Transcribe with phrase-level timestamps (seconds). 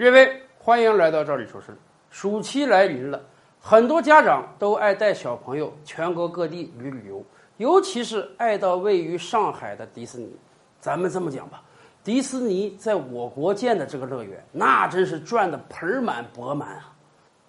[0.00, 1.76] 各位，欢迎来到这里说事。
[2.08, 3.20] 暑期来临了，
[3.60, 7.22] 很多家长都爱带小朋友全国各地旅旅游，
[7.58, 10.34] 尤其是爱到位于上海的迪士尼。
[10.80, 11.62] 咱们这么讲吧，
[12.02, 16.94] 迪士尼在我国建的这个乐园，那真是赚的盆满钵满啊！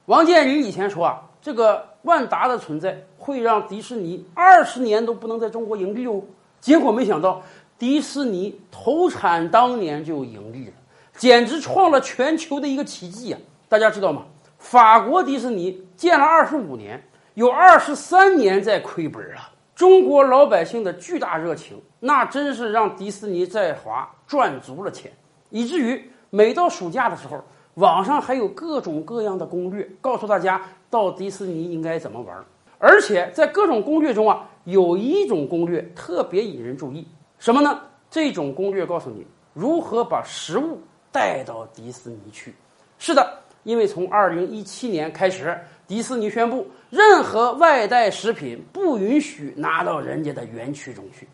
[0.08, 6.22] 王健林以前说啊，这个万达的存在会让迪士尼二十年都不能在中国盈利哦。
[6.60, 7.42] 结果没想到，
[7.80, 10.74] 迪士尼投产当年就盈利了。
[11.22, 13.40] 简直创了全球的一个奇迹啊！
[13.70, 14.24] 大家知道吗？
[14.58, 17.00] 法国迪士尼建了二十五年，
[17.36, 19.52] 有二十三年在亏本啊！
[19.76, 25.12] 中国老百姓的巨大热情，那真是让迪士尼在华赚足了钱，
[25.52, 27.40] 以至于每到暑假的时候，
[27.76, 32.36] 网上还有各种各样的攻略，告诉大家到迪士尼应该怎么玩。
[32.80, 37.80] 而且在各种攻略中啊，有一种攻略特别引人注意，什么呢？
[38.10, 40.82] 这种攻略告诉你如何把食物。
[41.12, 42.54] 带到迪士尼去，
[42.98, 51.28] 是的，因为从二零一七年开始，迪士尼宣布，任何外带食品不允许拿到人家的园区中去，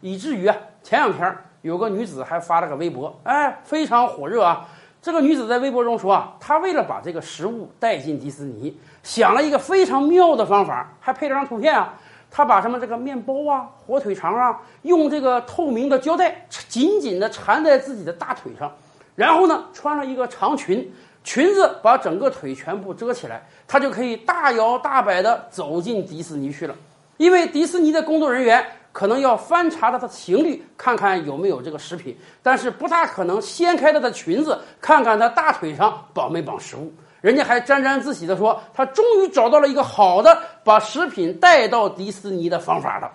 [0.00, 4.68] 以至于啊，前两天有个女子还发了个微博，哎，非常火热啊。
[5.02, 11.92] 这个女子在微博中说啊，她为了把这个食物带进迪士尼，想了一个非常妙的方法，还配了张图片啊。
[12.30, 18.72] 她把什么这个面包啊、火腿肠啊，用这个透明的胶带紧紧的缠在自己的大腿上。
[19.14, 26.74] 然后呢，穿了一个长裙，裙子把整个腿全部遮起来，他就可以大摇大摆地走进迪士尼去了。
[27.16, 36.92] 因为迪士尼的工作人员可能要翻查他的行李，看看有没有这个食品，但是不大可能掀开他的裙子，看看他大腿上绑没绑食物。
[37.20, 43.10] 人家还沾沾自喜地说，他终于找到了一个好的把食品带到迪士尼的方法了。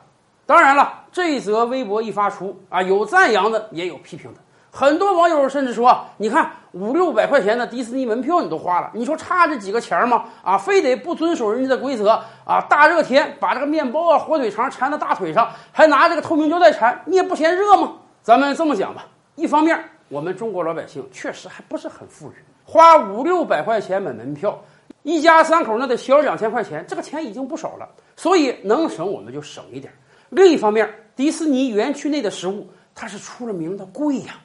[0.46, 4.40] 当然了，这则微博一发出啊，有赞扬的，也有批评的。
[4.72, 10.26] 很多网友甚至说：“你看五六百块钱的迪士尼门票你都花了，你说差这几个钱吗？
[10.44, 12.12] 啊，非得不遵守人家的规则
[12.46, 12.62] 啊？
[12.70, 17.94] 大热天把这个面包啊、火腿肠缠在大腿上，还拿这个透明胶带缠，你也不嫌热吗？
[18.22, 24.56] 咱们这么讲吧，一方面我们中国老百姓确实还不是很富裕，花五六百块钱买门票，
[25.02, 29.92] 一家三口那得小两千块钱，这个钱已经不少了，所以能省我们就省一点。
[30.30, 34.36] 另一方面，迪士尼园区内的食物它是出了名的贵呀。”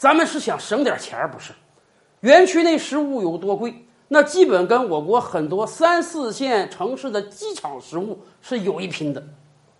[0.00, 1.52] 咱们是想省点钱儿，不是？
[2.20, 3.84] 园区内食物有多贵？
[4.08, 9.22] 那基本跟我国很多三四线城市的机场食物是有一拼的。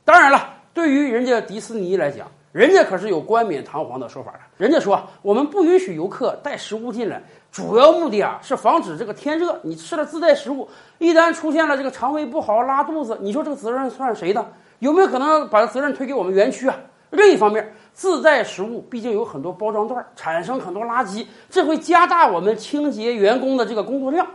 [0.04, 4.40] 当然了，对于人家迪士尼来讲，人家可是有冠冕堂皇的说法的。
[4.58, 14.52] 人家说，我们不允许游客带食物进来，主要目的啊是防止这个天热，你吃了自带食物，一旦出现了这个肠胃不好、拉肚子，你说这个责任算谁的？
[14.80, 16.76] 有没有可能把责任推给我们园区啊？
[17.08, 24.26] 另一方面，自带食物毕竟有很多包装袋，产生很多垃圾，这会加大我们清洁员工的这个工作量。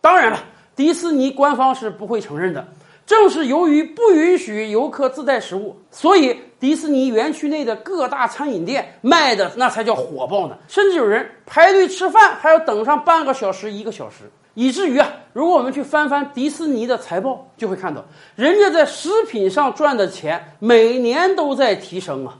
[0.00, 0.38] 当然了，
[0.74, 2.66] 迪士尼官方是不会承认的。
[3.06, 10.56] 正是由于不允许游客自带食物，所以迪士尼园区内的各大餐饮店卖的那才叫火爆呢。
[10.68, 18.04] 甚至有人排队吃饭还要等上半个小时、一个小时，以至于啊，如果我们去翻翻迪士尼的财报，就会看到
[18.36, 22.38] 人家在食品上赚的钱每年都在提升啊。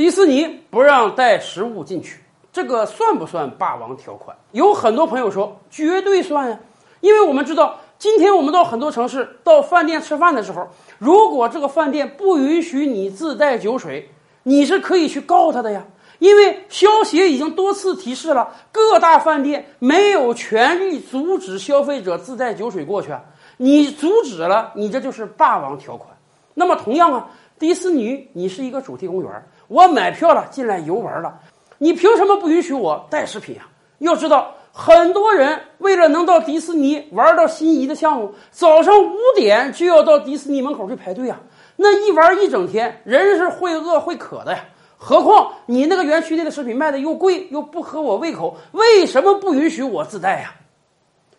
[0.00, 4.34] 迪士尼不让带食物进去，这个算不算霸王条款？
[4.52, 6.58] 有很多朋友说绝对算呀，
[7.00, 7.78] 因为我们知道。
[7.98, 10.66] 今天我们到很多城市，到饭店吃饭的时候，
[10.96, 14.10] 如果这个饭店不允许你自带酒水，
[14.42, 15.84] 你是可以去告他的呀。
[16.18, 23.14] 因为消协已经多次提示了，各大饭店没有权利阻止消费者自带酒水过去。
[23.58, 26.08] 你阻止了，你这就是霸王条款。
[26.54, 27.28] 那么同样啊，
[27.58, 29.30] 迪士尼，你是一个主题公园，
[29.70, 31.32] 我买票了进来游玩了，
[31.78, 33.62] 你凭什么不允许我带食品呀？
[33.98, 34.54] 要知道。
[34.72, 41.40] 很多人为了能到迪士尼玩到心仪的项目，早上五点就要到迪士尼门口去排队啊！
[41.74, 44.64] 那一玩一整天，人是会饿会渴的呀。
[44.96, 50.54] 何况你那个园区内的食品卖的又贵又不合我胃口，为什么不允许我自带呀？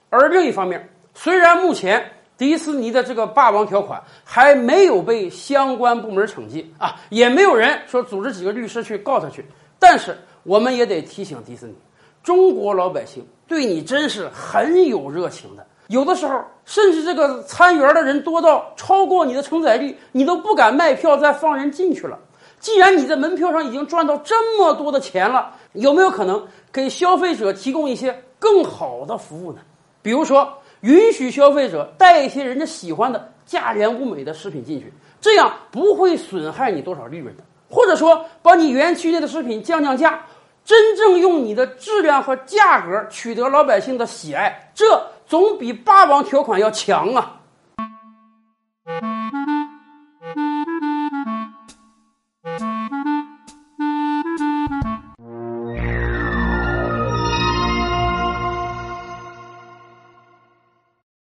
[0.09, 9.45] 而另一方面，虽然目前迪士尼的这个霸王条款还没有被相关部门惩戒啊，也没有人说组织几个律师去告他去，
[9.77, 11.75] 但是我们也得提醒迪士尼。
[12.23, 22.17] 中国老百姓对你真是很有热情的，有的时候甚至这个参园的人多到超过你的承载力，你都不敢卖票再放人进去了。
[22.59, 26.43] 既然你在门票上已经赚到这么多的钱了，有没有可能
[26.73, 29.59] 给消费者提供一些更好的服务呢？
[30.01, 30.51] 比如说，
[30.81, 40.19] 允许消费者带一些人家喜欢的价廉物美的食品进去，这样不会损害你多少利润的；或者说，把你园区内的食品降降价。
[40.63, 47.40] 真正用你的质量和价格取得老百姓的喜爱，这总比霸王条款要强啊！